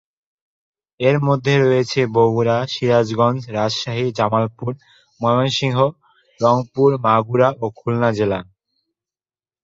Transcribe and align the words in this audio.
এরমধ্যে 0.99 1.53
রয়েছে 1.57 1.99
বগুড়া, 2.15 2.57
সিরাজগঞ্জ, 2.67 3.39
রাজশাহী, 3.51 4.05
জামালপুর, 4.17 4.71
ময়মনসিংহ, 5.21 5.77
রংপুর, 6.39 6.89
মাগুরা 7.05 7.49
ও 7.59 7.65
খুলনা 7.77 8.09
জেলা। 8.11 8.39